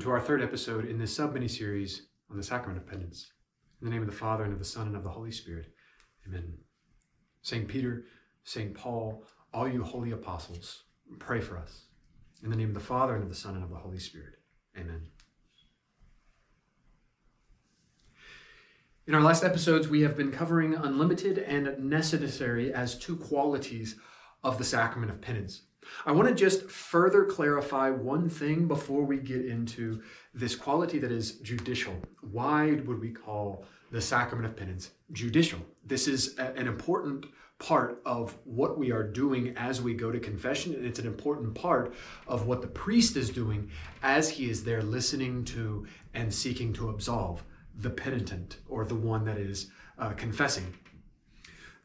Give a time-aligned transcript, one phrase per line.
[0.00, 3.30] to our third episode in this sub mini series on the sacrament of penance.
[3.80, 5.72] In the name of the Father, and of the Son, and of the Holy Spirit.
[6.26, 6.54] Amen.
[7.42, 7.68] St.
[7.68, 8.04] Peter,
[8.42, 8.74] St.
[8.74, 10.84] Paul, all you holy apostles,
[11.18, 11.84] pray for us.
[12.42, 14.34] In the name of the Father, and of the Son, and of the Holy Spirit.
[14.76, 15.02] Amen.
[19.06, 23.96] In our last episodes, we have been covering unlimited and necessary as two qualities
[24.42, 25.62] of the sacrament of penance.
[26.06, 30.02] I want to just further clarify one thing before we get into
[30.32, 31.94] this quality that is judicial.
[32.20, 35.60] Why would we call the sacrament of penance judicial?
[35.84, 37.26] This is a, an important
[37.58, 41.54] part of what we are doing as we go to confession, and it's an important
[41.54, 41.94] part
[42.26, 43.70] of what the priest is doing
[44.02, 47.44] as he is there listening to and seeking to absolve
[47.78, 50.66] the penitent or the one that is uh, confessing.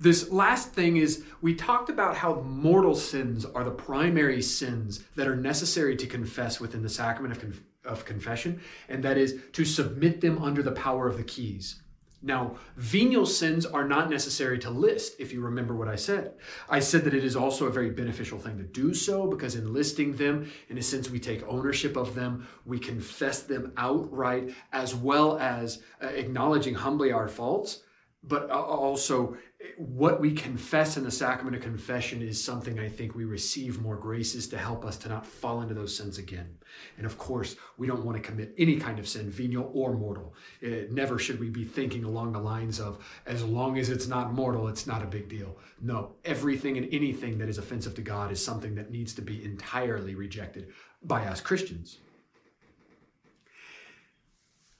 [0.01, 5.27] This last thing is we talked about how mortal sins are the primary sins that
[5.27, 10.21] are necessary to confess within the sacrament of, of confession, and that is to submit
[10.21, 11.81] them under the power of the keys.
[12.21, 16.33] Now, venial sins are not necessary to list, if you remember what I said.
[16.69, 19.73] I said that it is also a very beneficial thing to do so because in
[19.73, 24.95] listing them, in a sense, we take ownership of them, we confess them outright, as
[24.95, 27.83] well as uh, acknowledging humbly our faults
[28.23, 29.37] but also
[29.77, 33.95] what we confess in the sacrament of confession is something I think we receive more
[33.95, 36.57] graces to help us to not fall into those sins again.
[36.97, 40.33] And of course, we don't want to commit any kind of sin, venial or mortal.
[40.61, 44.33] It, never should we be thinking along the lines of, as long as it's not
[44.33, 45.57] mortal, it's not a big deal.
[45.81, 49.43] No, everything and anything that is offensive to God is something that needs to be
[49.43, 50.69] entirely rejected
[51.03, 51.99] by us Christians.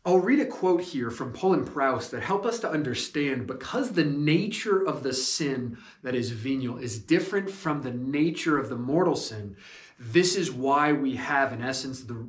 [0.06, 4.82] I'll read a quote here from Pohle-Preuss that help us to understand because the nature
[4.82, 9.58] of the sin that is venial is different from the nature of the mortal sin.
[10.00, 12.28] This is why we have, in essence, the,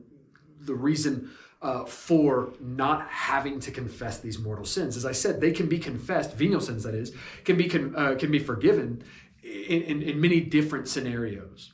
[0.60, 1.30] the reason
[1.62, 4.96] uh, for not having to confess these mortal sins.
[4.96, 7.14] As I said, they can be confessed, venial sins that is,
[7.44, 9.04] can be, con, uh, can be forgiven
[9.44, 11.72] in, in, in many different scenarios.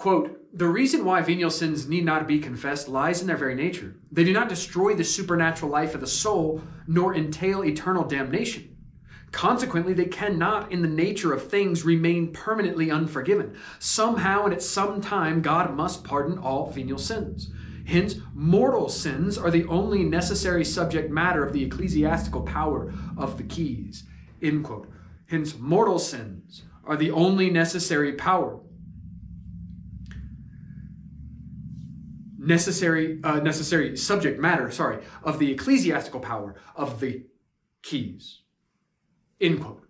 [0.00, 3.96] Quote, the reason why venial sins need not be confessed lies in their very nature.
[4.10, 8.78] They do not destroy the supernatural life of the soul, nor entail eternal damnation.
[9.30, 13.54] Consequently, they cannot, in the nature of things, remain permanently unforgiven.
[13.78, 17.50] Somehow and at some time, God must pardon all venial sins.
[17.84, 23.44] Hence, mortal sins are the only necessary subject matter of the ecclesiastical power of the
[23.44, 24.04] keys.
[24.40, 24.90] End quote.
[25.26, 28.60] Hence, mortal sins are the only necessary power
[32.40, 37.26] necessary uh, necessary subject matter sorry of the ecclesiastical power of the
[37.82, 38.40] keys.
[39.40, 39.86] End quote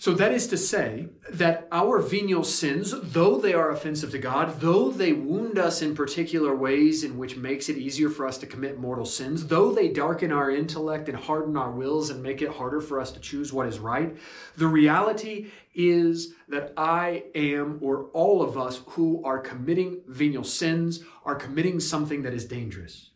[0.00, 4.58] so that is to say that our venial sins, though they are offensive to God,
[4.58, 8.46] though they wound us in particular ways in which makes it easier for us to
[8.46, 12.48] commit mortal sins, though they darken our intellect and harden our wills and make it
[12.48, 14.16] harder for us to choose what is right,
[14.56, 21.04] the reality is that I am, or all of us who are committing venial sins,
[21.26, 23.09] are committing something that is dangerous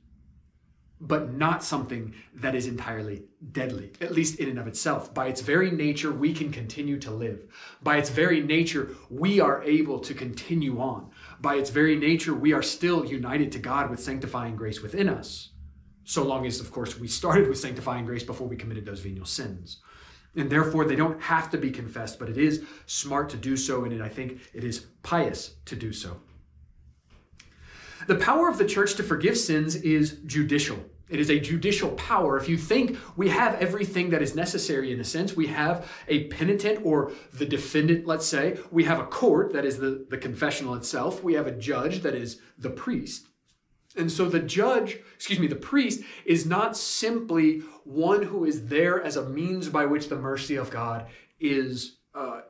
[1.06, 3.22] but not something that is entirely
[3.53, 5.12] deadly, at least in and of itself.
[5.12, 7.44] By its very nature, we can continue to live.
[7.82, 11.10] By its very nature, we are able to continue on.
[11.41, 15.50] By its very nature, we are still united to God with sanctifying grace within us.
[16.04, 19.26] So long as, of course, we started with sanctifying grace before we committed those venial
[19.26, 19.81] sins.
[20.36, 23.84] And therefore, they don't have to be confessed, but it is smart to do so,
[23.84, 26.21] and I think it is pious to do so.
[28.06, 30.78] The power of the church to forgive sins is judicial.
[31.09, 32.38] It is a judicial power.
[32.38, 36.25] If you think we have everything that is necessary in a sense, we have a
[36.25, 38.59] penitent or the defendant, let's say.
[38.70, 41.22] We have a court, that is the, the confessional itself.
[41.22, 43.28] We have a judge, that is the priest.
[43.97, 49.03] And so the judge, excuse me, the priest is not simply one who is there
[49.03, 51.06] as a means by which the mercy of God
[51.39, 52.41] is uh,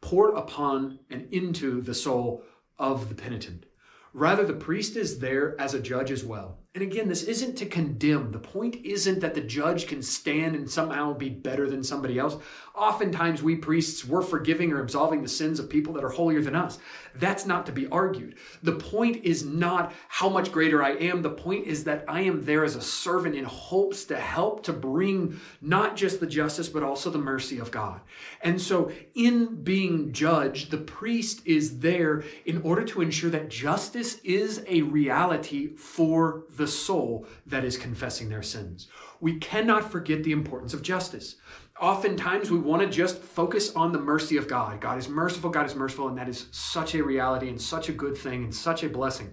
[0.00, 2.42] poured upon and into the soul
[2.78, 3.66] of the penitent.
[4.12, 6.57] Rather, the priest is there as a judge as well.
[6.74, 8.30] And again, this isn't to condemn.
[8.30, 12.36] The point isn't that the judge can stand and somehow be better than somebody else.
[12.74, 16.54] Oftentimes, we priests, we're forgiving or absolving the sins of people that are holier than
[16.54, 16.78] us.
[17.14, 18.36] That's not to be argued.
[18.62, 21.22] The point is not how much greater I am.
[21.22, 24.72] The point is that I am there as a servant in hopes to help to
[24.72, 28.02] bring not just the justice, but also the mercy of God.
[28.42, 34.18] And so, in being judged, the priest is there in order to ensure that justice
[34.20, 38.88] is a reality for the soul that is confessing their sins.
[39.20, 41.36] We cannot forget the importance of justice.
[41.80, 44.80] oftentimes we want to just focus on the mercy of God.
[44.80, 47.92] God is merciful, God is merciful, and that is such a reality and such a
[47.92, 49.32] good thing and such a blessing.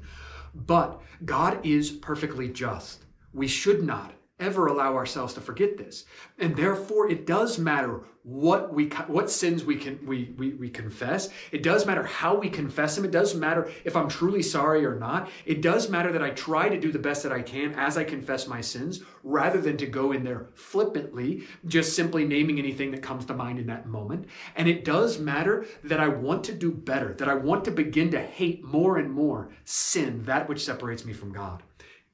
[0.53, 3.05] But God is perfectly just.
[3.33, 6.05] We should not ever allow ourselves to forget this.
[6.37, 11.29] And therefore it does matter what we what sins we can we, we we confess.
[11.51, 13.05] It does matter how we confess them.
[13.05, 15.29] It does matter if I'm truly sorry or not.
[15.45, 18.03] It does matter that I try to do the best that I can as I
[18.03, 23.03] confess my sins rather than to go in there flippantly just simply naming anything that
[23.03, 24.25] comes to mind in that moment.
[24.55, 28.09] And it does matter that I want to do better, that I want to begin
[28.11, 31.61] to hate more and more sin, that which separates me from God.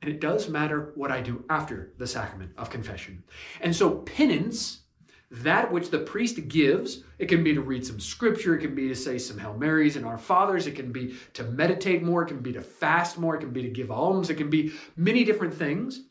[0.01, 3.23] And it does matter what I do after the sacrament of confession.
[3.61, 4.81] And so, penance,
[5.29, 8.87] that which the priest gives, it can be to read some scripture, it can be
[8.87, 12.27] to say some Hail Marys and Our Fathers, it can be to meditate more, it
[12.27, 15.23] can be to fast more, it can be to give alms, it can be many
[15.23, 16.01] different things.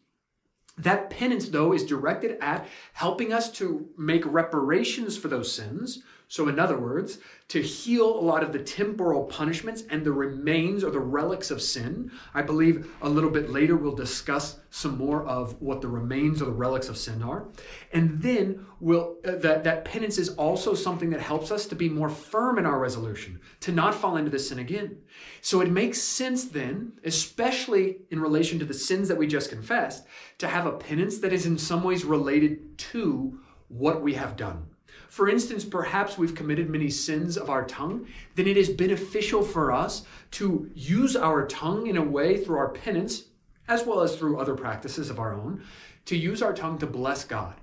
[0.79, 6.47] That penance, though, is directed at helping us to make reparations for those sins so,
[6.47, 7.19] in other words,
[7.49, 11.61] to heal a lot of the temporal punishments and the remains or the relics of
[11.61, 12.13] sin.
[12.33, 16.45] I believe a little bit later we'll discuss some more of what the remains or
[16.45, 17.49] the relics of sin are.
[17.93, 21.89] And then we'll, uh, that, that penance is also something that helps us to be
[21.89, 24.99] more firm in our resolution, to not fall into this sin again.
[25.41, 30.07] So it makes sense then, especially in relation to the sins that we just confessed,
[30.39, 34.70] to have a penance that is in some ways related to what we have done.
[35.11, 39.73] For instance, perhaps we've committed many sins of our tongue, then it is beneficial for
[39.73, 43.25] us to use our tongue in a way through our penance,
[43.67, 45.65] as well as through other practices of our own,
[46.05, 47.57] to use our tongue to bless God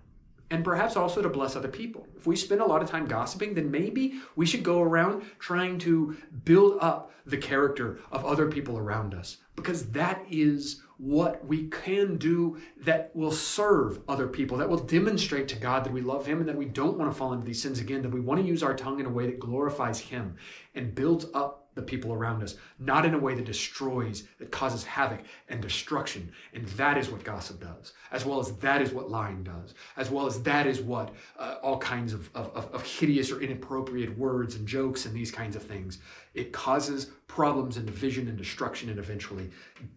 [0.50, 2.06] and perhaps also to bless other people.
[2.18, 5.78] If we spend a lot of time gossiping, then maybe we should go around trying
[5.80, 11.68] to build up the character of other people around us because that is what we
[11.68, 16.26] can do that will serve other people, that will demonstrate to God that we love
[16.26, 18.42] Him and that we don't want to fall into these sins again, that we want
[18.42, 20.36] to use our tongue in a way that glorifies Him
[20.76, 24.84] and builds up the people around us, not in a way that destroys, that causes
[24.84, 26.30] havoc and destruction.
[26.54, 30.10] And that is what gossip does, as well as that is what lying does, as
[30.10, 34.56] well as that is what uh, all kinds of, of, of hideous or inappropriate words
[34.56, 36.00] and jokes and these kinds of things.
[36.34, 39.50] It causes problems and division and destruction and eventually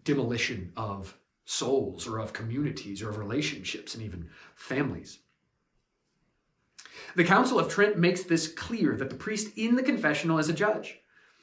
[0.05, 5.19] demolition of souls or of communities or of relationships and even families.
[7.15, 10.53] The Council of Trent makes this clear that the priest in the confessional is a
[10.53, 11.00] judge.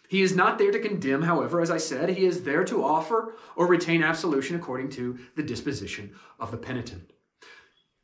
[0.08, 3.34] He is not there to condemn, however, as I said, he is there to offer
[3.54, 7.12] or retain absolution according to the disposition of the penitent.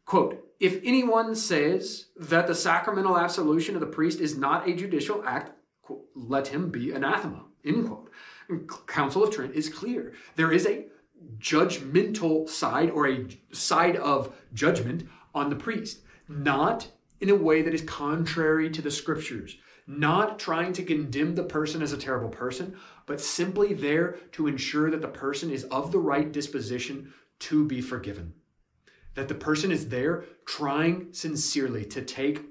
[0.05, 5.25] Quote, if anyone says that the sacramental absolution of the priest is not a judicial
[5.27, 8.11] act, quote, let him be anathema, end quote.
[8.51, 10.13] And Council of Trent is clear.
[10.37, 10.87] There is a
[11.39, 16.87] judgmental side or a side of judgment on the priest, not
[17.21, 19.57] in a way that is contrary to the scriptures,
[19.87, 22.77] not trying to condemn the person as a terrible person,
[23.07, 27.81] but simply there to ensure that the person is of the right disposition to be
[27.81, 28.33] forgiven.
[29.15, 32.43] That the person is there trying sincerely to take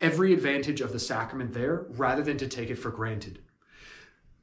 [0.00, 3.40] every advantage of the sacrament there rather than to take it for granted.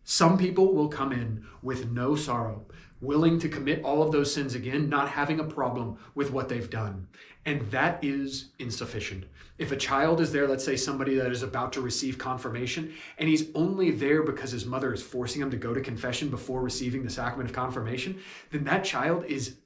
[0.04, 2.66] Some people will come in with no sorrow,
[3.00, 6.70] willing to commit all of those sins again, not having a problem with what they've
[6.70, 7.08] done.
[7.46, 9.26] And that is insufficient.
[9.58, 13.30] If a child is there, let's say somebody that is about to receive confirmation, and
[13.30, 17.04] he's only there because his mother is forcing him to go to confession before receiving
[17.04, 18.20] the sacrament of confirmation,
[18.52, 19.58] then that child is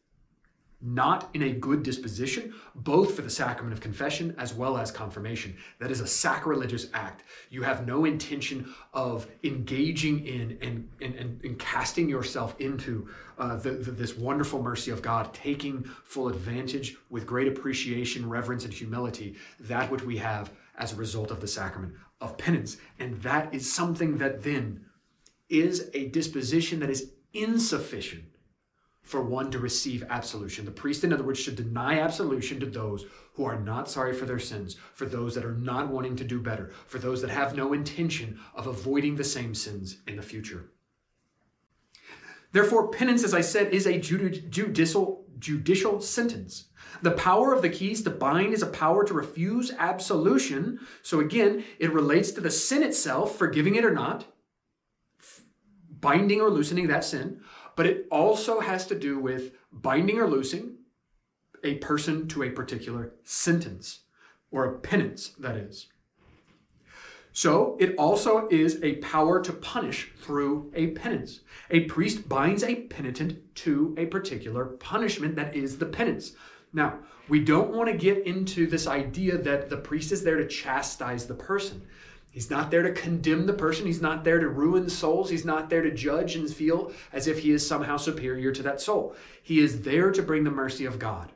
[0.79, 5.55] not in a good disposition, both for the sacrament of confession as well as confirmation.
[5.79, 7.23] That is a sacrilegious act.
[7.49, 13.55] You have no intention of engaging in and, and, and, and casting yourself into uh,
[13.55, 18.73] the, the, this wonderful mercy of God, taking full advantage with great appreciation, reverence, and
[18.73, 22.77] humility, that which we have as a result of the sacrament of penance.
[22.99, 24.85] And that is something that then
[25.49, 28.25] is a disposition that is insufficient
[29.07, 30.65] for one to receive absolution.
[30.65, 34.25] The priest, in other words, should deny absolution to those who are not sorry for
[34.25, 37.55] their sins, for those that are not wanting to do better, for those that have
[37.55, 40.71] no intention of avoiding the same sins in the future.
[42.51, 46.65] Therefore, penance, as I said, is a judicial, judicial sentence.
[47.01, 50.79] The power of the keys to bind is a power to refuse absolution.
[51.01, 54.25] So again, it relates to the sin itself, forgiving it or not,
[55.99, 57.41] binding or loosening that sin,
[57.77, 60.75] but it also has to do with binding or loosing
[61.63, 63.99] a person to a particular sentence
[64.51, 65.87] or a penance, that is.
[67.33, 71.41] So it also is a power to punish through a penance.
[71.69, 76.31] A priest binds a penitent to a particular punishment that is the penance.
[76.73, 76.97] Now,
[77.29, 81.27] we don't want to get into this idea that the priest is there to chastise
[81.27, 81.85] the person.
[82.37, 83.87] He's not there to condemn the person.
[83.87, 85.31] He's not there to ruin souls.
[85.31, 88.79] He's not there to judge and feel as if he is somehow superior to that
[88.79, 89.15] soul.
[89.41, 91.31] He is there to bring the mercy of God.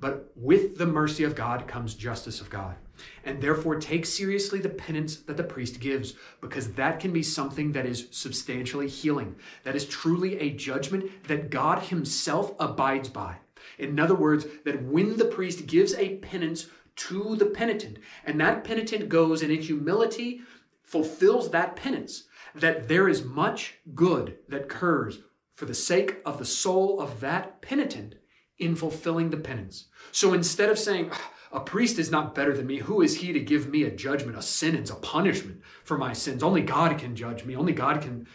[0.00, 2.74] But with the mercy of God comes justice of God.
[3.22, 7.72] And therefore, take seriously the penance that the priest gives, because that can be something
[7.72, 9.36] that is substantially healing.
[9.64, 13.36] That is truly a judgment that God Himself abides by.
[13.78, 17.98] In other words, that when the priest gives a penance to the penitent.
[18.24, 20.40] And that penitent goes and in humility
[20.82, 22.24] fulfills that penance,
[22.54, 25.18] that there is much good that occurs
[25.54, 28.14] for the sake of the soul of that penitent
[28.58, 29.88] in fulfilling the penance.
[30.12, 32.78] So instead of saying, ah, a priest is not better than me.
[32.78, 36.42] Who is he to give me a judgment, a sentence, a punishment for my sins?
[36.42, 37.56] Only God can judge me.
[37.56, 38.26] Only God can.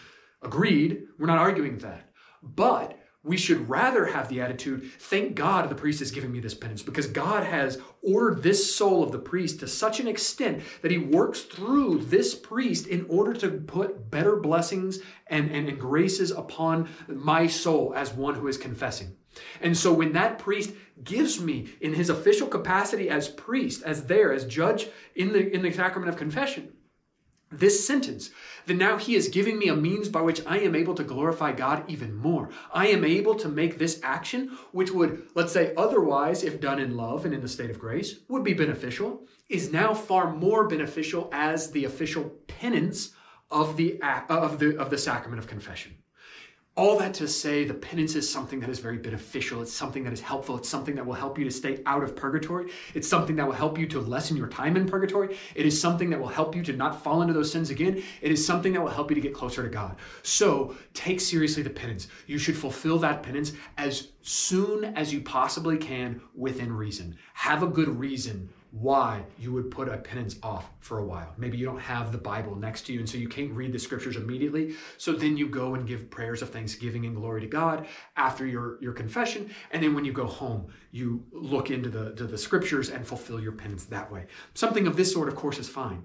[0.41, 1.03] Agreed.
[1.19, 2.09] We're not arguing that.
[2.41, 6.55] But we should rather have the attitude, thank God the priest is giving me this
[6.55, 10.89] penance because God has ordered this soul of the priest to such an extent that
[10.89, 16.31] he works through this priest in order to put better blessings and, and, and graces
[16.31, 19.15] upon my soul as one who is confessing.
[19.61, 20.71] And so when that priest
[21.03, 25.61] gives me in his official capacity as priest, as there, as judge in the, in
[25.61, 26.73] the sacrament of confession,
[27.51, 28.29] this sentence,
[28.65, 31.51] then now he is giving me a means by which I am able to glorify
[31.51, 32.49] God even more.
[32.73, 36.95] I am able to make this action, which would, let's say, otherwise, if done in
[36.95, 41.29] love and in the state of grace, would be beneficial, is now far more beneficial
[41.33, 43.11] as the official penance
[43.49, 45.95] of the, of the, of the sacrament of confession.
[46.77, 49.61] All that to say, the penance is something that is very beneficial.
[49.61, 50.55] It's something that is helpful.
[50.55, 52.71] It's something that will help you to stay out of purgatory.
[52.93, 55.37] It's something that will help you to lessen your time in purgatory.
[55.53, 58.01] It is something that will help you to not fall into those sins again.
[58.21, 59.97] It is something that will help you to get closer to God.
[60.23, 62.07] So take seriously the penance.
[62.25, 67.17] You should fulfill that penance as soon as you possibly can within reason.
[67.33, 71.33] Have a good reason why you would put a penance off for a while.
[71.37, 73.79] Maybe you don't have the Bible next to you, and so you can't read the
[73.79, 74.75] scriptures immediately.
[74.97, 78.81] So then you go and give prayers of thanksgiving and glory to God after your,
[78.81, 79.49] your confession.
[79.71, 83.51] And then when you go home, you look into the, the scriptures and fulfill your
[83.51, 84.25] penance that way.
[84.53, 86.03] Something of this sort, of course, is fine.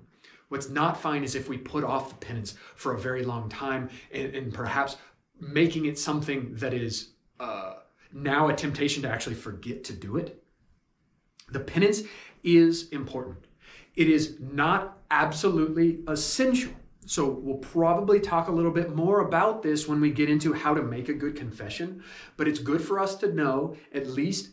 [0.48, 3.90] What's not fine is if we put off the penance for a very long time
[4.12, 4.96] and, and perhaps
[5.40, 7.74] making it something that is uh,
[8.12, 10.42] now a temptation to actually forget to do it.
[11.52, 12.02] The penance
[12.46, 13.44] is important.
[13.96, 16.72] It is not absolutely essential.
[17.04, 20.74] So we'll probably talk a little bit more about this when we get into how
[20.74, 22.02] to make a good confession,
[22.36, 24.50] but it's good for us to know, at least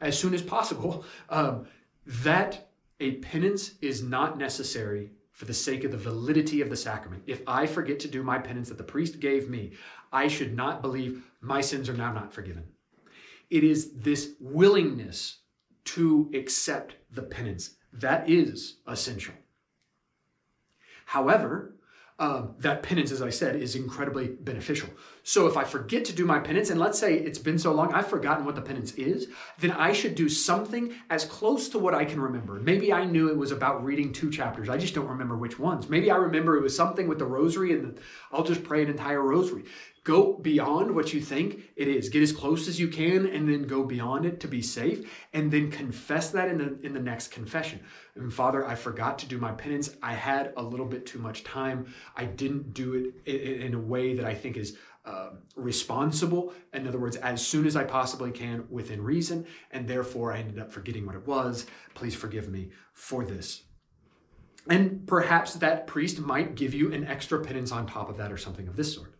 [0.00, 1.66] as soon as possible, um,
[2.06, 2.68] that
[3.00, 7.22] a penance is not necessary for the sake of the validity of the sacrament.
[7.26, 9.72] If I forget to do my penance that the priest gave me,
[10.12, 12.64] I should not believe my sins are now not forgiven.
[13.50, 15.40] It is this willingness
[15.86, 17.76] to accept the penance.
[17.92, 19.34] That is essential.
[21.06, 21.76] However,
[22.18, 24.88] um, that penance, as I said, is incredibly beneficial.
[25.22, 27.92] So if I forget to do my penance, and let's say it's been so long,
[27.92, 29.28] I've forgotten what the penance is,
[29.58, 32.54] then I should do something as close to what I can remember.
[32.54, 34.70] Maybe I knew it was about reading two chapters.
[34.70, 35.90] I just don't remember which ones.
[35.90, 37.98] Maybe I remember it was something with the rosary, and
[38.32, 39.64] I'll just pray an entire rosary.
[40.06, 42.08] Go beyond what you think it is.
[42.08, 45.50] Get as close as you can and then go beyond it to be safe and
[45.50, 47.80] then confess that in the, in the next confession.
[48.14, 49.96] And Father, I forgot to do my penance.
[50.04, 51.92] I had a little bit too much time.
[52.16, 56.54] I didn't do it in, a way that I think is uh, responsible.
[56.72, 59.44] In other words, as soon as I possibly can within reason.
[59.72, 61.66] And therefore, I ended up forgetting what it was.
[61.94, 63.64] Please forgive me for this.
[64.68, 68.36] And perhaps that priest might give you an extra penance on top of that or
[68.36, 69.15] something of this sort.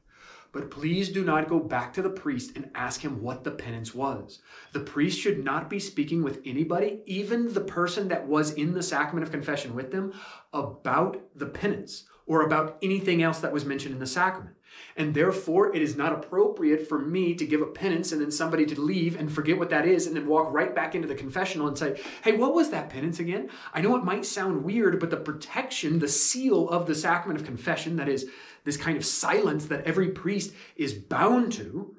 [0.56, 3.94] But please do not go back to the priest and ask him what the penance
[3.94, 4.40] was.
[4.72, 8.82] The priest should not be speaking with anybody, even the person that was in the
[8.82, 10.14] sacrament of confession with them,
[10.54, 14.56] about the penance or about anything else that was mentioned in the sacrament.
[14.96, 18.64] And therefore, it is not appropriate for me to give a penance and then somebody
[18.66, 21.68] to leave and forget what that is and then walk right back into the confessional
[21.68, 23.50] and say, Hey, what was that penance again?
[23.74, 27.46] I know it might sound weird, but the protection, the seal of the sacrament of
[27.46, 28.28] confession, that is
[28.66, 31.96] this kind of silence that every priest is bound to,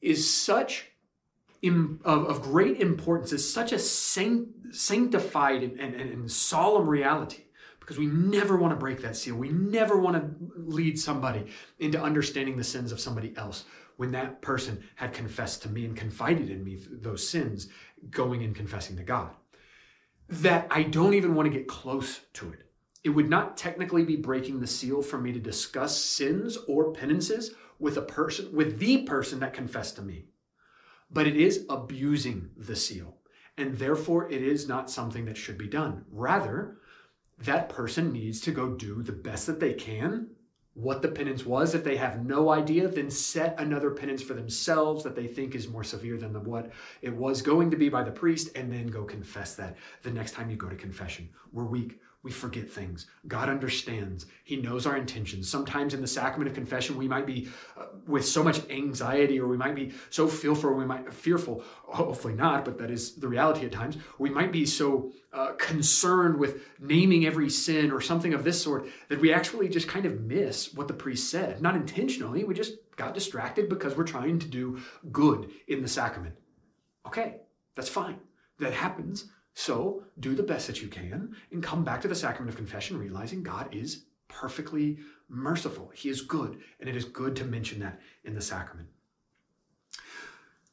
[0.00, 0.92] is such
[1.64, 7.44] of, of, great importance, is such a sanctified and, and, and solemn reality
[7.80, 9.34] because we never want to break that seal.
[9.34, 11.46] We never want to lead somebody
[11.78, 13.64] into understanding the sins of somebody else
[13.96, 17.68] when that person had confessed to me and confided in me those sins,
[18.10, 19.30] going and confessing to God.
[20.28, 22.67] That I don't even want to get close to it.
[23.04, 27.54] It would not technically be breaking the seal for me to discuss sins or penances
[27.78, 30.26] with a person, with the person that confessed to me.
[31.10, 33.18] But it is abusing the seal.
[33.58, 36.04] and therefore it is not something that should be done.
[36.10, 36.78] Rather,
[37.38, 40.28] that person needs to go do the best that they can.
[40.74, 45.02] What the penance was, if they have no idea, then set another penance for themselves
[45.02, 46.70] that they think is more severe than the, what
[47.02, 50.32] it was going to be by the priest, and then go confess that the next
[50.32, 51.28] time you go to confession.
[51.52, 51.98] We're weak.
[52.28, 53.06] We forget things.
[53.26, 54.26] God understands.
[54.44, 55.48] He knows our intentions.
[55.48, 59.48] Sometimes in the sacrament of confession, we might be uh, with so much anxiety, or
[59.48, 61.64] we might be so fearful, we might fearful.
[61.84, 63.96] Hopefully not, but that is the reality at times.
[64.18, 68.88] We might be so uh, concerned with naming every sin or something of this sort
[69.08, 71.62] that we actually just kind of miss what the priest said.
[71.62, 72.44] Not intentionally.
[72.44, 76.34] We just got distracted because we're trying to do good in the sacrament.
[77.06, 77.36] Okay,
[77.74, 78.18] that's fine.
[78.58, 79.30] That happens.
[79.58, 82.96] So do the best that you can and come back to the sacrament of confession,
[82.96, 84.98] realizing God is perfectly
[85.28, 85.90] merciful.
[85.92, 88.86] He is good, and it is good to mention that in the sacrament.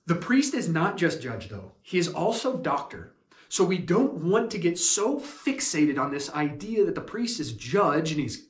[0.05, 3.15] The priest is not just judge, though, he is also doctor.
[3.49, 7.53] So we don't want to get so fixated on this idea that the priest is
[7.53, 8.49] judge and he's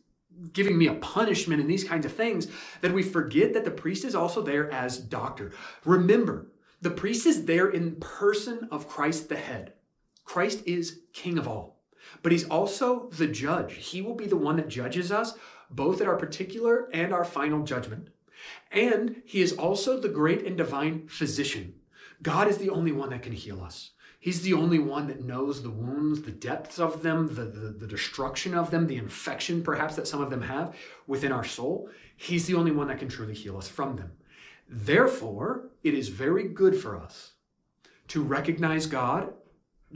[0.52, 2.48] giving me a punishment and these kinds of things
[2.82, 5.54] that we forget that the priest is also there as doctor.
[5.86, 6.48] Remember,
[6.82, 9.72] the priest is there in person of Christ the head.
[10.26, 11.80] Christ is King of all,
[12.22, 13.74] but he's also the judge.
[13.76, 15.34] He will be the one that judges us,
[15.70, 18.10] both at our particular and our final judgment.
[18.72, 21.76] And he is also the great and divine physician.
[22.22, 23.92] God is the only one that can heal us.
[24.20, 27.86] He's the only one that knows the wounds, the depths of them, the, the, the,
[27.86, 31.90] destruction of them, the infection perhaps that some of them have within our soul.
[32.18, 34.14] He's the only one that can truly heal us from them.
[34.68, 37.34] Therefore, it is very good for us
[38.08, 39.32] to recognize God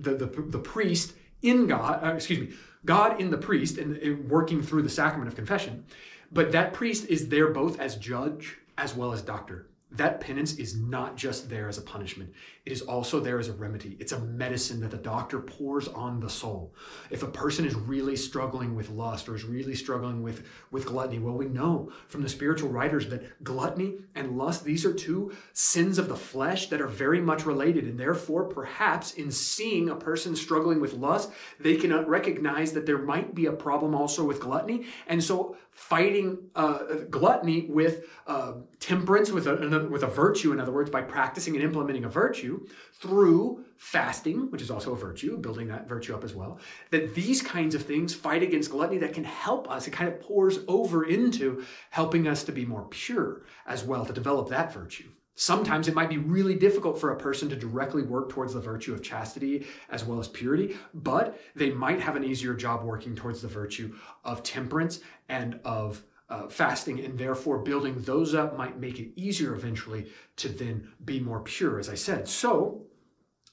[0.01, 2.53] the, the, the priest in God, uh, excuse me,
[2.86, 5.86] God in the priest and, and working through the sacrament of confession.
[6.32, 10.79] But that priest is there both as judge as well as doctor that penance is
[10.79, 12.31] not just there as a punishment.
[12.65, 13.98] It is also there as a remedy.
[14.00, 16.75] It's a medicine that the doctor pours on the soul.
[17.10, 21.17] If a person is really struggling with lust or is really struggling with, with gluttony,
[21.17, 25.97] well, we know from the spiritual writers that gluttony and lust, these are two sins
[25.97, 27.86] of the flesh that are very much related.
[27.86, 32.99] And therefore, perhaps in seeing a person struggling with lust, they can recognize that there
[32.99, 34.86] might be a problem also with gluttony.
[35.08, 40.74] And so fighting uh, gluttony with uh, temperance, with a, with a virtue, in other
[40.74, 42.60] words, by practicing and implementing a virtue
[43.02, 46.60] through fasting, which is also a virtue, building that virtue up as well,
[46.92, 49.88] that these kinds of things fight against gluttony that can help us.
[49.88, 54.12] It kind of pours over into helping us to be more pure as well, to
[54.12, 55.10] develop that virtue.
[55.39, 58.93] Sometimes it might be really difficult for a person to directly work towards the virtue
[58.93, 63.41] of chastity as well as purity, but they might have an easier job working towards
[63.41, 64.99] the virtue of temperance
[65.30, 70.49] and of uh, fasting, and therefore building those up might make it easier eventually to
[70.49, 72.28] then be more pure, as I said.
[72.28, 72.82] So,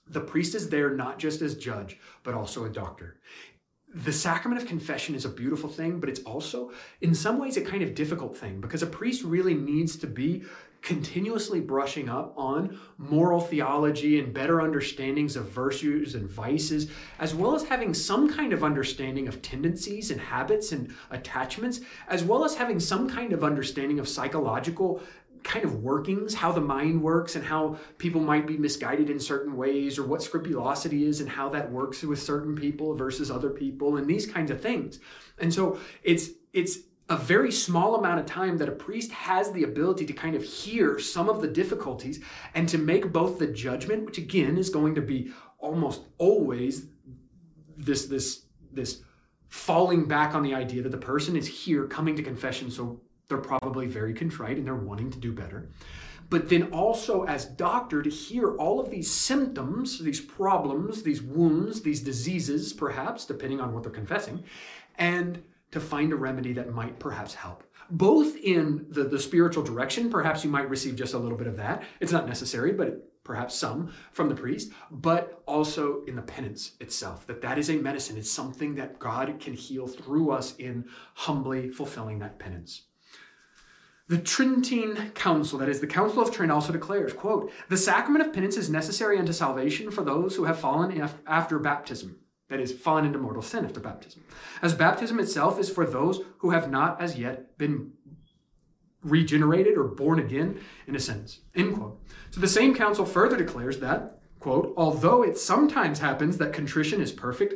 [0.08, 3.20] the priest is there not just as judge, but also a doctor
[3.94, 6.70] the sacrament of confession is a beautiful thing, but it's also,
[7.00, 10.42] in some ways, a kind of difficult thing because a priest really needs to be
[10.82, 17.54] continuously brushing up on moral theology and better understandings of virtues and vices, as well
[17.54, 22.54] as having some kind of understanding of tendencies and habits and attachments, as well as
[22.54, 25.02] having some kind of understanding of psychological
[25.42, 29.56] kind of workings, how the mind works, and how people might be misguided in certain
[29.56, 33.96] ways, or what scrupulosity is and how that works with certain people versus other people,
[33.96, 34.98] and these kinds of things.
[35.38, 39.62] And so it's it's a very small amount of time that a priest has the
[39.62, 42.20] ability to kind of hear some of the difficulties
[42.54, 46.86] and to make both the judgment, which again is going to be almost always
[47.76, 49.02] this this this
[49.48, 53.38] falling back on the idea that the person is here coming to confession so they're
[53.38, 55.68] probably very contrite and they're wanting to do better.
[56.28, 61.82] But then also, as doctor, to hear all of these symptoms, these problems, these wounds,
[61.82, 64.42] these diseases, perhaps, depending on what they're confessing,
[64.98, 65.42] and
[65.76, 67.62] to find a remedy that might perhaps help.
[67.90, 71.58] Both in the, the spiritual direction, perhaps you might receive just a little bit of
[71.58, 71.82] that.
[72.00, 77.26] It's not necessary, but perhaps some from the priest, but also in the penance itself,
[77.26, 78.16] that that is a medicine.
[78.16, 82.84] It's something that God can heal through us in humbly fulfilling that penance.
[84.08, 88.32] The Tridentine Council, that is the Council of Trent, also declares, quote, The sacrament of
[88.32, 92.16] penance is necessary unto salvation for those who have fallen after baptism,
[92.48, 94.24] that is, fallen into mortal sin after baptism,
[94.62, 97.92] as baptism itself is for those who have not as yet been
[99.02, 102.00] regenerated or born again, in a sense, end quote.
[102.30, 107.12] So the same council further declares that, quote, although it sometimes happens that contrition is
[107.12, 107.54] perfect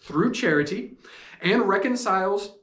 [0.00, 0.96] through charity
[1.40, 2.54] and reconciles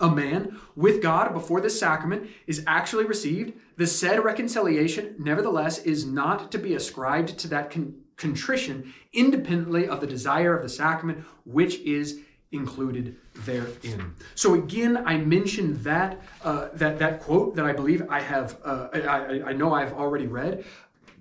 [0.00, 6.06] a man with God before the sacrament is actually received, the said reconciliation, nevertheless, is
[6.06, 11.18] not to be ascribed to that con- contrition independently of the desire of the sacrament,
[11.44, 12.20] which is
[12.52, 14.14] included therein.
[14.36, 18.88] So again, I mentioned that uh, that that quote that I believe I have uh,
[18.94, 20.64] I, I, know I've already read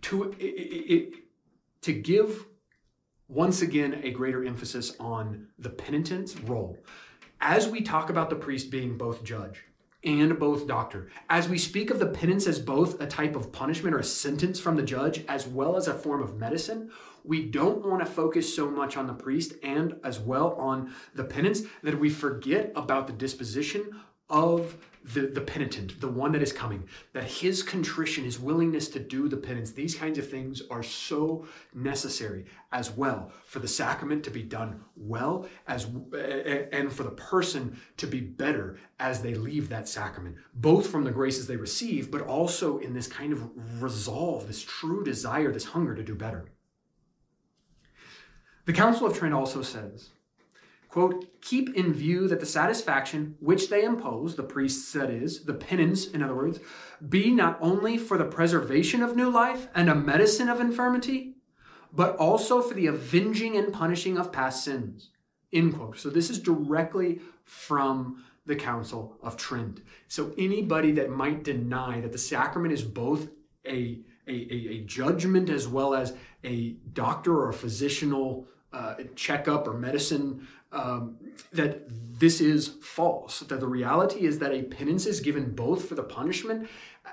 [0.02, 0.46] to it,
[0.96, 1.14] it,
[1.82, 2.46] to give
[3.28, 6.78] once again a greater emphasis on the penitent's role
[7.40, 9.64] as we talk about the priest being both judge
[10.04, 11.10] and both doctor.
[11.30, 14.60] As we speak of the penance as both a type of punishment or a sentence
[14.60, 16.92] from the judge, as well as a form of medicine,
[17.24, 21.24] we don't want to focus so much on the priest and as well on the
[21.24, 24.76] penance that we forget about the disposition of
[25.14, 29.28] the, the penitent, the one that is coming, that his contrition, his willingness to do
[29.28, 34.30] the penance, these kinds of things are so necessary as well for the sacrament to
[34.30, 35.86] be done well as
[36.72, 41.12] and for the person to be better as they leave that sacrament, both from the
[41.12, 43.50] graces they receive, but also in this kind of
[43.82, 46.46] resolve, this true desire, this hunger to do better.
[48.66, 50.10] The Council of Trent also says
[50.92, 55.54] quote, keep in view that the satisfaction which they impose, the priests that is, the
[55.54, 56.60] penance, in other words,
[57.08, 61.36] be not only for the preservation of new life and a medicine of infirmity,
[61.94, 65.12] but also for the avenging and punishing of past sins.
[65.54, 65.98] End quote.
[65.98, 69.82] So this is directly from the Council of Trent.
[70.10, 73.30] So anybody that might deny that the sacrament is both
[73.66, 79.74] a, a, a, judgment as well as a doctor or a physicianal uh, checkup or
[79.74, 81.18] medicine um,
[81.52, 81.84] that
[82.20, 83.40] this is false.
[83.42, 86.70] That the reality is that a penance is given both for the punishment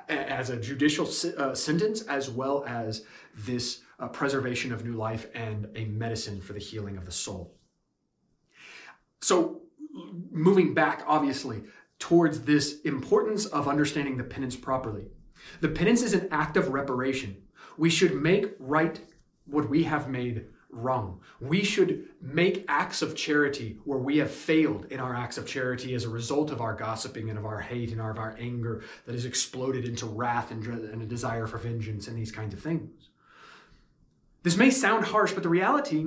[0.08, 5.68] as a judicial uh, sentence as well as this uh, preservation of new life and
[5.74, 7.54] a medicine for the healing of the soul.
[9.20, 9.62] So,
[10.30, 11.64] moving back, obviously,
[11.98, 15.06] towards this importance of understanding the penance properly.
[15.60, 17.36] The penance is an act of reparation.
[17.76, 19.00] We should make right
[19.46, 20.46] what we have made
[20.82, 21.20] wrong.
[21.40, 25.94] We should make acts of charity where we have failed in our acts of charity
[25.94, 29.12] as a result of our gossiping and of our hate and of our anger that
[29.12, 30.66] has exploded into wrath and,
[31.02, 33.10] a desire for vengeance and these kinds of things.
[34.42, 36.06] This may sound harsh, but the reality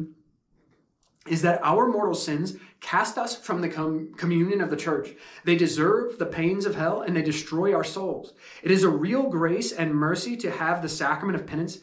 [1.28, 5.10] is that our mortal sins cast us from the com- communion of the church.
[5.44, 8.34] They deserve the pains of hell and they destroy our souls.
[8.64, 11.80] It is a real grace and mercy to have the sacrament of penance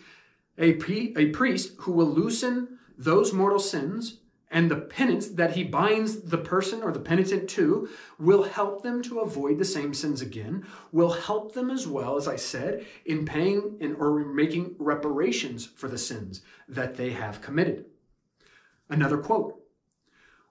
[0.59, 0.77] a,
[1.17, 4.19] a priest who will loosen those mortal sins
[4.51, 9.03] and the penance that he binds the person or the penitent to will help them
[9.03, 13.27] to avoid the same sins again, will help them as well, as I said, in
[13.27, 17.87] paying in, or making reparations for the sins that they have committed.
[18.89, 19.61] Another quote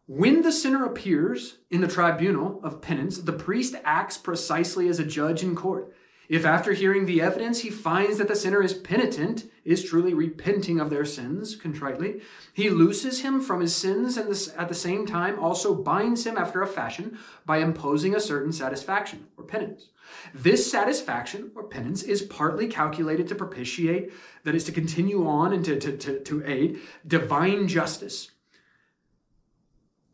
[0.05, 5.05] When the sinner appears in the tribunal of penance, the priest acts precisely as a
[5.05, 5.93] judge in court.
[6.29, 10.79] If after hearing the evidence he finds that the sinner is penitent, is truly repenting
[10.79, 12.21] of their sins contritely,
[12.53, 16.61] he looses him from his sins and at the same time also binds him after
[16.61, 19.89] a fashion by imposing a certain satisfaction or penance.
[20.33, 24.11] This satisfaction or penance is partly calculated to propitiate,
[24.43, 28.31] that is to continue on and to, to, to, to aid divine justice,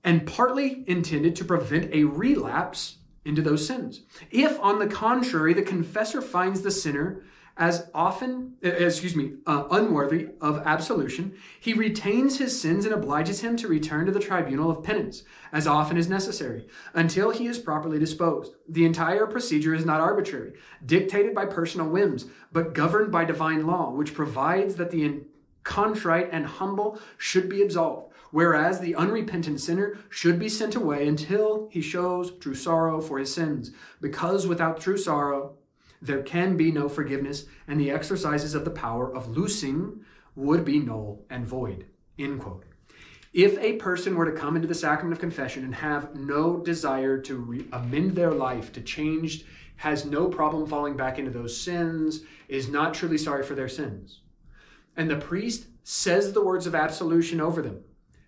[0.04, 4.02] and partly intended to prevent a relapse into those sins.
[4.32, 7.24] If, on the contrary, the confessor finds the sinner
[7.56, 13.42] as often, uh, excuse me, uh, unworthy of absolution, he retains his sins and obliges
[13.42, 17.60] him to return to the tribunal of penance as often as necessary until he is
[17.60, 18.56] properly disposed.
[18.68, 23.92] The entire procedure is not arbitrary, dictated by personal whims, but governed by divine law,
[23.92, 25.22] which provides that the
[25.64, 31.70] contrite and humble should be absolved whereas the unrepentant sinner should be sent away until
[31.72, 33.70] he shows true sorrow for his sins,
[34.02, 35.56] because without true sorrow,
[36.02, 40.04] there can be no forgiveness, and the exercises of the power of loosing
[40.36, 41.86] would be null and void.
[42.18, 42.66] End quote.
[43.34, 47.20] If a person were to come into the sacrament of confession and have no desire
[47.22, 52.22] to re- amend their life, to change, has no problem falling back into those sins,
[52.48, 54.22] is not truly sorry for their sins,
[54.98, 57.84] and the priest says the words of absolution over them,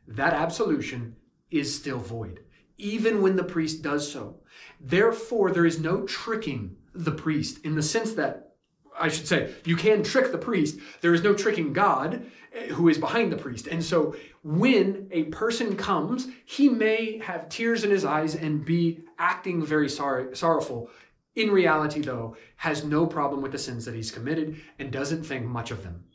[0.07, 1.15] that absolution
[1.51, 2.41] is still void,
[2.77, 4.37] even when the priest does so.
[4.79, 8.53] Therefore, there is no tricking the priest in the sense that,
[8.97, 10.79] I should say, you can trick the priest.
[11.01, 13.67] There is no tricking God eh, who is behind the priest.
[13.67, 19.01] And so when a person comes, he may have tears in his eyes and be
[19.17, 20.89] acting very sorry, sorrowful.
[21.35, 25.45] In reality, though, has no problem with the sins that he's committed and doesn't think
[25.45, 26.05] much of them.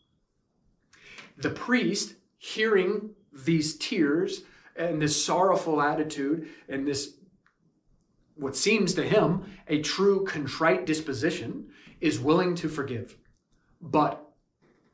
[1.37, 4.43] The priest, hearing these tears
[4.77, 7.15] and this sorrowful attitude and this
[8.37, 11.69] what seems to him a true contrite disposition
[12.01, 13.17] is willing to forgive
[13.81, 14.31] but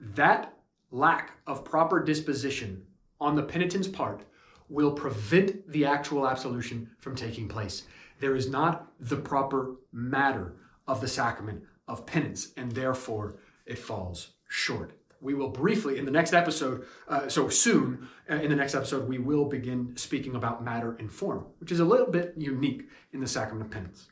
[0.00, 0.54] that
[0.90, 2.82] lack of proper disposition
[3.20, 4.22] on the penitent's part
[4.68, 7.84] will prevent the actual absolution from taking place.
[8.20, 10.54] There is not the proper matter
[10.86, 14.92] of the sacrament of penance, and therefore it falls short.
[15.20, 19.08] We will briefly, in the next episode, uh, so soon, uh, in the next episode,
[19.08, 23.20] we will begin speaking about matter and form, which is a little bit unique in
[23.20, 24.08] the sacrament of penance.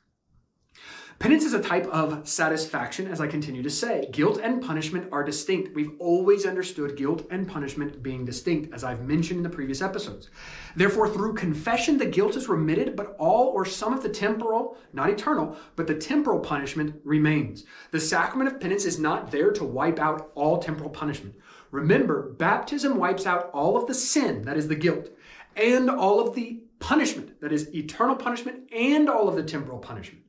[1.20, 4.08] Penance is a type of satisfaction, as I continue to say.
[4.10, 5.74] Guilt and punishment are distinct.
[5.74, 10.28] We've always understood guilt and punishment being distinct, as I've mentioned in the previous episodes.
[10.74, 15.08] Therefore, through confession, the guilt is remitted, but all or some of the temporal, not
[15.08, 17.64] eternal, but the temporal punishment remains.
[17.92, 21.36] The sacrament of penance is not there to wipe out all temporal punishment.
[21.70, 25.10] Remember, baptism wipes out all of the sin, that is the guilt,
[25.56, 30.23] and all of the punishment, that is eternal punishment, and all of the temporal punishment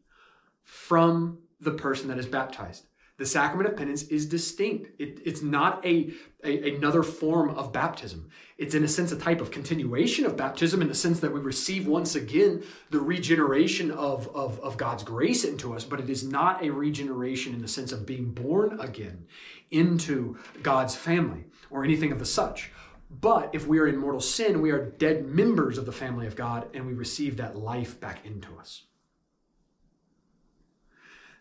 [0.66, 2.86] from the person that is baptized.
[3.18, 5.00] The sacrament of penance is distinct.
[5.00, 6.12] It, it's not a,
[6.44, 8.30] a, another form of baptism.
[8.58, 11.40] It's in a sense a type of continuation of baptism in the sense that we
[11.40, 16.26] receive once again the regeneration of, of, of God's grace into us, but it is
[16.26, 19.26] not a regeneration in the sense of being born again
[19.72, 22.72] into God's family or anything of the such.
[23.10, 26.36] But if we are in mortal sin, we are dead members of the family of
[26.36, 28.84] God and we receive that life back into us.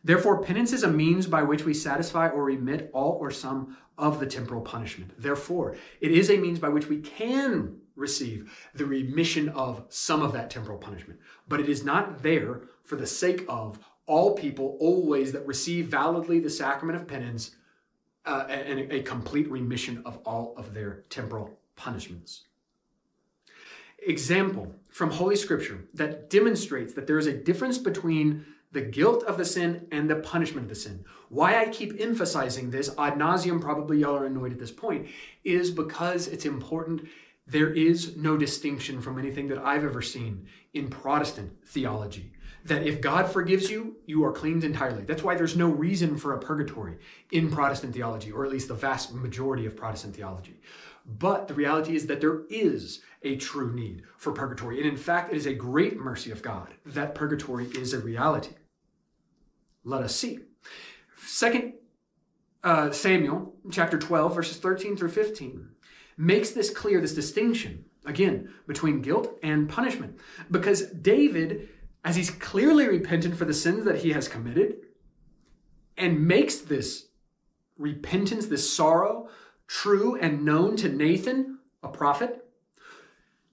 [0.04, 4.20] Therefore, penance is a means by which we satisfy or remit all or some of
[4.20, 5.12] the temporal punishment.
[5.18, 10.32] Therefore, it is a means by which we can receive the remission of some of
[10.34, 11.20] that temporal punishment.
[11.48, 16.38] But it is not there for the sake of all people always that receive validly
[16.38, 17.56] the sacrament of penance
[18.26, 22.44] uh, and a complete remission of all of their temporal punishments.
[24.06, 29.38] Example from Holy Scripture that demonstrates that there is a difference between the guilt of
[29.38, 31.04] the sin and the punishment of the sin.
[31.28, 35.06] Why I keep emphasizing this ad nauseum, probably y'all are annoyed at this point,
[35.44, 37.08] is because it's important.
[37.46, 42.32] There is no distinction from anything that I've ever seen in Protestant theology.
[42.64, 45.04] That if God forgives you, you are cleansed entirely.
[45.04, 46.96] That's why there's no reason for a purgatory
[47.30, 50.60] in Protestant theology, or at least the vast majority of Protestant theology.
[51.06, 54.78] But the reality is that there is a true need for purgatory.
[54.78, 58.54] And in fact, it is a great mercy of God that purgatory is a reality.
[59.84, 60.40] Let us see.
[61.26, 61.74] Second
[62.62, 65.68] uh, Samuel, chapter 12, verses 13 through 15,
[66.16, 70.18] makes this clear, this distinction, again, between guilt and punishment.
[70.50, 71.68] Because David,
[72.04, 74.76] as he's clearly repentant for the sins that he has committed,
[75.96, 77.08] and makes this
[77.78, 79.28] repentance, this sorrow,
[79.66, 82.43] true and known to Nathan, a prophet,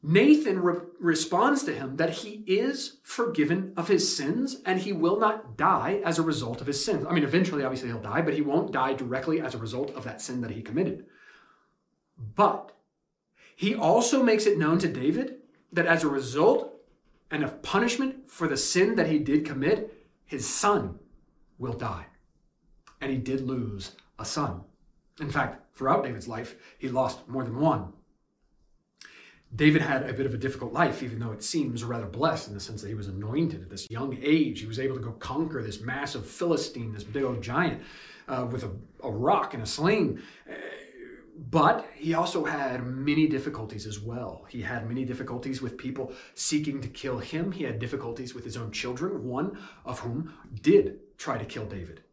[0.04, 5.20] Nathan re- responds to him that he is forgiven of his sins and he will
[5.20, 7.06] not die as a result of his sins.
[7.08, 10.04] I mean, eventually, obviously, he'll die, but he won't die directly as a result of
[10.06, 11.06] that sin that he committed.
[12.36, 12.72] But
[13.56, 15.38] he also makes it known to David
[15.72, 16.74] that as a result
[17.30, 19.94] and of punishment for the sin that he did commit,
[20.26, 20.98] his son
[21.60, 22.08] will die.
[23.00, 24.62] And he did lose a son.
[25.20, 27.94] In fact, throughout David's life, he lost more than one.
[29.54, 32.54] David had a bit of a difficult life, even though it seems rather blessed in
[32.54, 34.62] the sense that he was anointed at this young age.
[34.62, 37.82] He was able to go conquer this massive Philistine, this big old giant,
[38.30, 38.72] uh, with a,
[39.04, 40.22] a, rock and a sling.
[41.50, 44.46] But he also had many difficulties as well.
[44.48, 47.52] He had many difficulties with people seeking to kill him.
[47.52, 52.04] He had difficulties with his own children, one of whom did try to kill David.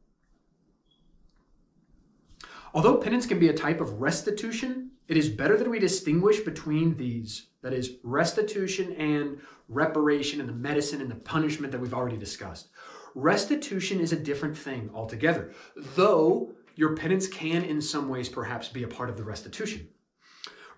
[2.74, 6.96] Although penance can be a type of restitution, it is better that we distinguish between
[6.96, 12.16] these that is, restitution and reparation, and the medicine and the punishment that we've already
[12.16, 12.68] discussed.
[13.14, 15.52] Restitution is a different thing altogether,
[15.96, 19.88] though your penance can, in some ways, perhaps be a part of the restitution.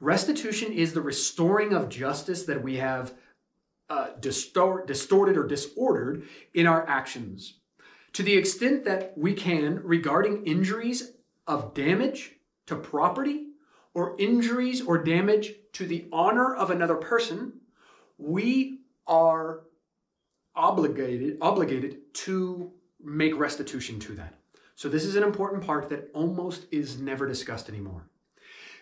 [0.00, 3.12] Restitution is the restoring of justice that we have
[3.90, 6.22] uh, distort, distorted or disordered
[6.54, 7.58] in our actions.
[8.14, 11.12] To the extent that we can, regarding injuries
[11.46, 13.49] of damage to property
[13.94, 17.52] or injuries or damage to the honor of another person,
[18.18, 19.62] we are
[20.54, 22.72] obligated obligated to
[23.02, 24.34] make restitution to that.
[24.74, 28.09] So this is an important part that almost is never discussed anymore.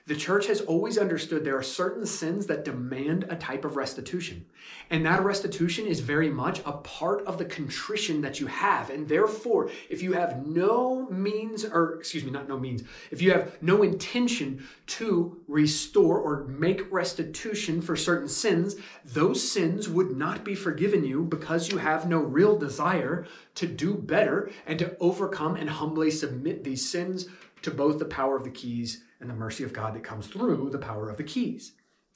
[0.09, 4.47] The church has always understood there are certain sins that demand a type of restitution.
[4.89, 8.89] And that restitution is very much a part of the contrition that you have.
[8.89, 13.33] And therefore, if you have no means, or excuse me, not no means, if you
[13.33, 20.43] have no intention to restore or make restitution for certain sins, those sins would not
[20.43, 25.57] be forgiven you because you have no real desire to do better and to overcome
[25.57, 27.29] and humbly submit these sins
[27.61, 30.71] to both the power of the keys and the mercy of God that comes through
[30.71, 31.73] the power of the keys.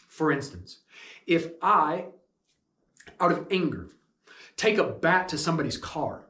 [0.06, 0.80] For instance,
[1.26, 2.06] if I,
[3.20, 3.88] out of anger,
[4.56, 6.26] take a bat to somebody's car,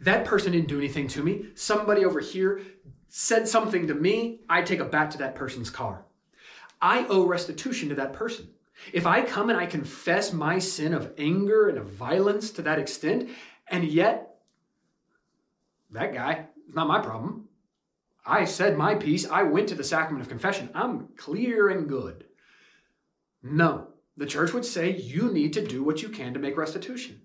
[0.00, 1.46] that person didn't do anything to me.
[1.54, 2.60] Somebody over here
[3.08, 4.40] said something to me.
[4.48, 6.04] I take a bat to that person's car.
[6.80, 8.48] I owe restitution to that person.
[8.92, 12.78] If I come and I confess my sin of anger and of violence to that
[12.78, 13.30] extent,
[13.68, 14.36] and yet
[15.90, 17.48] that guy is not my problem.
[18.26, 19.28] I said my piece.
[19.28, 20.70] I went to the sacrament of confession.
[20.74, 22.24] I'm clear and good.
[23.42, 27.22] No, the church would say you need to do what you can to make restitution.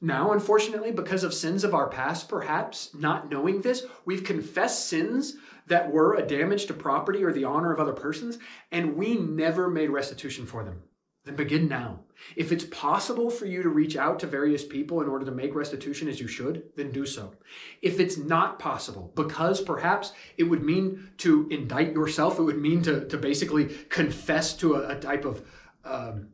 [0.00, 5.36] Now, unfortunately, because of sins of our past, perhaps not knowing this, we've confessed sins
[5.66, 8.38] that were a damage to property or the honor of other persons,
[8.70, 10.82] and we never made restitution for them
[11.24, 12.00] then begin now.
[12.36, 15.54] If it's possible for you to reach out to various people in order to make
[15.54, 17.34] restitution as you should, then do so.
[17.82, 22.82] If it's not possible, because perhaps it would mean to indict yourself, it would mean
[22.82, 25.42] to, to basically confess to a, a type of
[25.84, 26.28] um,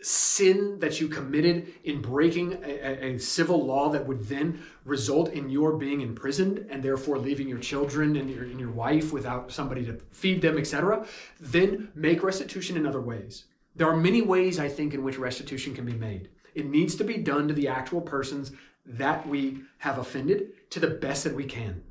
[0.00, 5.50] sin that you committed in breaking a, a, civil law that would then result in
[5.50, 9.84] your being imprisoned and therefore leaving your children and your, and your wife without somebody
[9.84, 11.04] to feed them, etc.,
[11.40, 13.44] then make restitution in other ways.
[13.78, 16.30] There are many ways, I think, in which restitution can be made.
[16.54, 18.50] It needs to be done to the actual persons
[18.84, 21.84] that we have offended to the best that we can.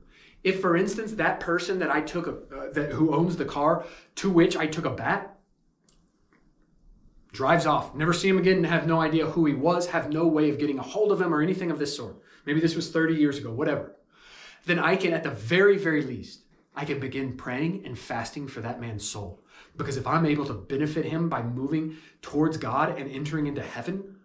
[0.43, 3.85] If, for instance, that person that I took, a, uh, that, who owns the car
[4.15, 5.39] to which I took a bat,
[7.31, 10.49] drives off, never see him again, have no idea who he was, have no way
[10.49, 12.17] of getting a hold of him or anything of this sort.
[12.45, 13.95] Maybe this was 30 years ago, whatever.
[14.65, 16.41] Then I can, at the very, very least,
[16.75, 19.41] I can begin praying and fasting for that man's soul.
[19.77, 24.15] Because if I'm able to benefit him by moving towards God and entering into heaven,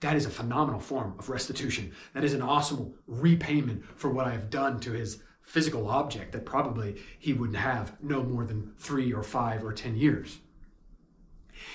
[0.00, 1.92] that is a phenomenal form of restitution.
[2.12, 6.44] That is an awesome repayment for what I have done to his physical object that
[6.44, 10.38] probably he would have no more than three or five or ten years.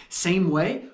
[0.09, 0.85] Same way,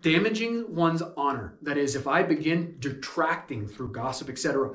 [0.00, 1.56] damaging one's honor.
[1.62, 4.74] That is, if I begin detracting through gossip, etc.,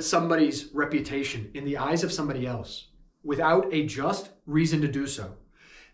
[0.00, 2.88] somebody's reputation in the eyes of somebody else,
[3.22, 5.34] without a just reason to do so.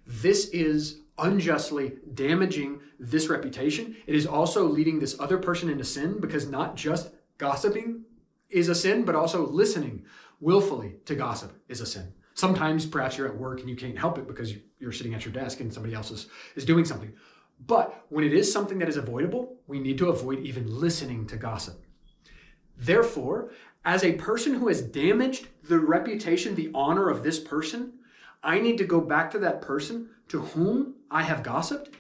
[0.07, 3.97] This is unjustly damaging this reputation.
[4.07, 8.05] It is also leading this other person into sin because not just gossiping
[8.51, 10.05] is a sin, but also listening
[10.41, 12.13] willfully to gossip is a sin.
[12.35, 15.33] Sometimes perhaps you're at work and you can't help it because you're sitting at your
[15.33, 17.13] desk and somebody else is, is doing something.
[17.67, 21.37] But when it is something that is avoidable, we need to avoid even listening to
[21.37, 21.81] gossip.
[22.77, 23.53] Therefore,
[23.85, 27.93] as a person who has damaged the reputation, the honor of this person,
[28.43, 31.91] I need to go back to that person to whom I have gossiped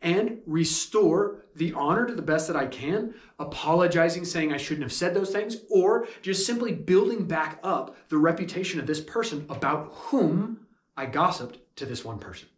[0.00, 4.92] and restore the honor to the best that I can, apologizing, saying I shouldn't have
[4.92, 9.90] said those things, or just simply building back up the reputation of this person about
[9.92, 12.48] whom I gossiped to this one person.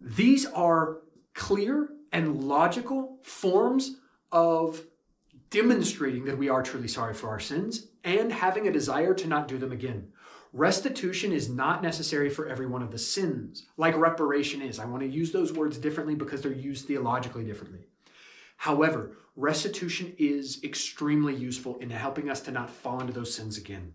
[0.00, 0.98] These are
[1.34, 3.96] clear and logical forms
[4.32, 4.80] of
[5.50, 9.48] demonstrating that we are truly sorry for our sins and having a desire to not
[9.48, 10.08] do them again.
[10.52, 14.78] Restitution is not necessary for every one of the sins, like reparation is.
[14.78, 17.80] I want to use those words differently because they're used theologically differently.
[18.56, 23.92] However, restitution is extremely useful in helping us to not fall into those sins again.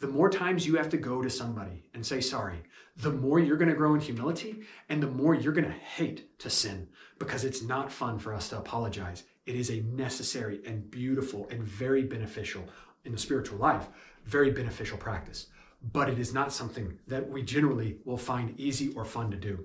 [0.00, 2.64] The more times you have to go to somebody and say sorry,
[2.96, 6.38] the more you're going to grow in humility and the more you're going to hate
[6.40, 9.22] to sin because it's not fun for us to apologize.
[9.46, 12.64] It is a necessary and beautiful and very beneficial
[13.04, 13.88] in the spiritual life,
[14.24, 15.48] very beneficial practice.
[15.92, 19.64] But it is not something that we generally will find easy or fun to do.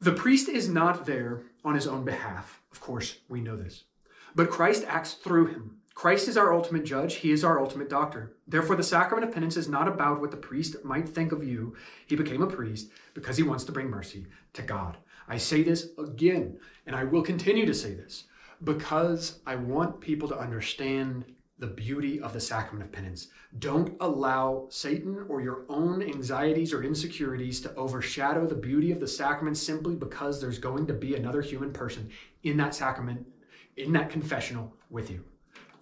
[0.00, 2.60] The priest is not there on his own behalf.
[2.70, 3.84] Of course, we know this.
[4.34, 5.78] But Christ acts through him.
[5.94, 7.14] Christ is our ultimate judge.
[7.14, 8.34] He is our ultimate doctor.
[8.46, 11.74] Therefore, the sacrament of penance is not about what the priest might think of you.
[12.06, 14.98] He became a priest because he wants to bring mercy to God.
[15.28, 18.24] I say this again, and I will continue to say this
[18.62, 21.24] because I want people to understand
[21.58, 23.28] the beauty of the sacrament of penance.
[23.58, 29.06] Don't allow Satan or your own anxieties or insecurities to overshadow the beauty of the
[29.06, 32.10] sacrament simply because there's going to be another human person
[32.42, 33.24] in that sacrament,
[33.76, 35.24] in that confessional with you.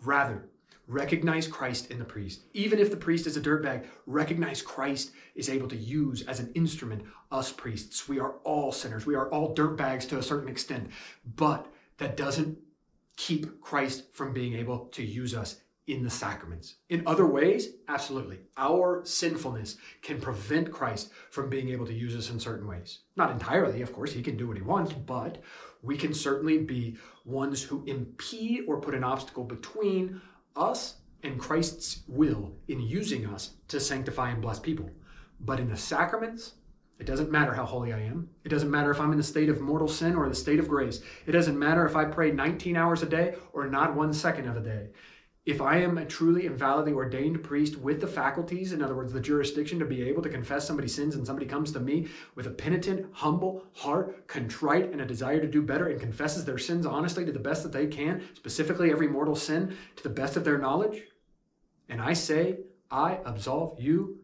[0.02, 0.48] Rather,
[0.92, 2.42] Recognize Christ in the priest.
[2.52, 6.52] Even if the priest is a dirtbag, recognize Christ is able to use as an
[6.54, 8.10] instrument us priests.
[8.10, 9.06] We are all sinners.
[9.06, 10.90] We are all dirtbags to a certain extent.
[11.34, 11.66] But
[11.96, 12.58] that doesn't
[13.16, 16.74] keep Christ from being able to use us in the sacraments.
[16.90, 18.40] In other ways, absolutely.
[18.58, 22.98] Our sinfulness can prevent Christ from being able to use us in certain ways.
[23.16, 25.42] Not entirely, of course, he can do what he wants, but
[25.80, 30.20] we can certainly be ones who impede or put an obstacle between
[30.56, 34.90] us and Christ's will in using us to sanctify and bless people.
[35.40, 36.54] But in the sacraments,
[36.98, 38.28] it doesn't matter how holy I am.
[38.44, 40.68] It doesn't matter if I'm in the state of mortal sin or the state of
[40.68, 41.00] grace.
[41.26, 44.56] It doesn't matter if I pray 19 hours a day or not one second of
[44.56, 44.88] a day.
[45.44, 49.12] If I am a truly and validly ordained priest with the faculties, in other words,
[49.12, 52.46] the jurisdiction to be able to confess somebody's sins, and somebody comes to me with
[52.46, 56.86] a penitent, humble heart, contrite, and a desire to do better, and confesses their sins
[56.86, 60.44] honestly to the best that they can, specifically every mortal sin to the best of
[60.44, 61.02] their knowledge,
[61.88, 64.20] and I say, I absolve you,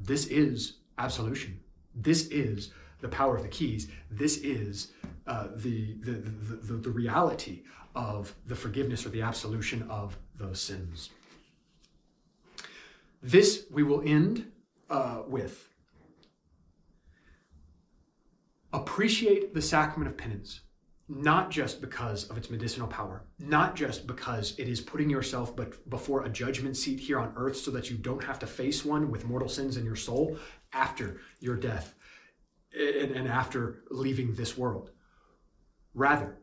[0.00, 1.60] this is absolution.
[1.94, 3.88] This is the power of the keys.
[4.10, 4.92] This is
[5.26, 7.62] uh, the, the, the, the, the reality
[7.94, 11.10] of the forgiveness or the absolution of those sins.
[13.22, 14.50] This we will end
[14.90, 15.68] uh, with.
[18.72, 20.60] Appreciate the sacrament of penance
[21.08, 25.88] not just because of its medicinal power, not just because it is putting yourself but
[25.90, 29.10] before a judgment seat here on earth so that you don't have to face one
[29.10, 30.38] with mortal sins in your soul
[30.72, 31.94] after your death
[32.74, 34.90] and, and after leaving this world.
[35.92, 36.38] Rather,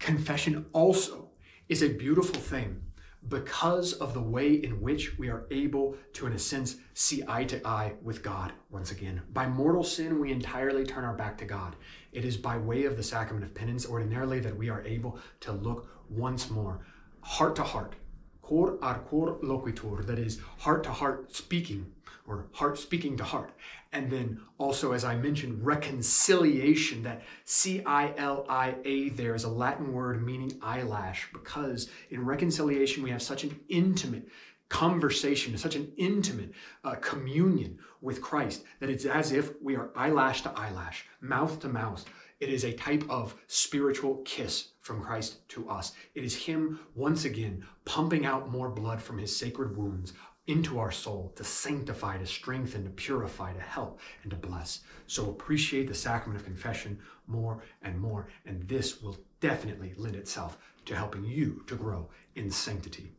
[0.00, 1.28] confession also
[1.68, 2.82] is a beautiful thing
[3.28, 7.44] because of the way in which we are able to, in a sense, see eye
[7.44, 9.20] to eye with God once again.
[9.32, 11.76] By mortal sin, we entirely turn our back to God.
[12.12, 15.52] It is by way of the sacrament of penance, ordinarily, that we are able to
[15.52, 16.80] look once more,
[17.20, 17.94] heart to heart,
[18.40, 21.92] cor ad cor loquitur, that is, heart to heart speaking,
[22.30, 23.52] or heart speaking to heart.
[23.92, 29.44] And then also, as I mentioned, reconciliation, that C I L I A there is
[29.44, 34.28] a Latin word meaning eyelash, because in reconciliation we have such an intimate
[34.68, 36.52] conversation, such an intimate
[36.84, 41.68] uh, communion with Christ that it's as if we are eyelash to eyelash, mouth to
[41.68, 42.04] mouth.
[42.38, 45.92] It is a type of spiritual kiss from Christ to us.
[46.14, 50.14] It is Him once again pumping out more blood from His sacred wounds,
[50.50, 54.80] into our soul to sanctify, to strengthen, to purify, to help, and to bless.
[55.06, 56.98] So appreciate the sacrament of confession
[57.28, 62.50] more and more, and this will definitely lend itself to helping you to grow in
[62.50, 63.12] sanctity.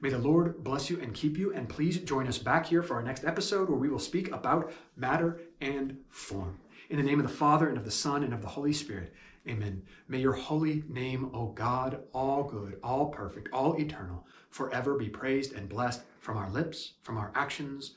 [0.00, 2.94] May the Lord bless you and keep you, and please join us back here for
[2.94, 6.58] our next episode where we will speak about matter and form.
[6.88, 9.12] In the name of the Father, and of the Son, and of the Holy Spirit,
[9.46, 9.82] amen.
[10.08, 15.52] May your holy name, O God, all good, all perfect, all eternal, forever be praised
[15.52, 17.94] and blessed from our lips, from our actions,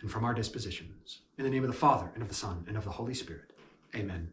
[0.00, 1.20] and from our dispositions.
[1.38, 3.52] In the name of the Father, and of the Son, and of the Holy Spirit.
[3.94, 4.32] Amen.